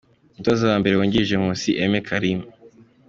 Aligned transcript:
Umutoza 0.31 0.63
wa 0.71 0.77
mbere 0.81 0.93
wungirije:Nkusi 0.95 1.69
Aime 1.77 1.99
Karim. 2.07 2.39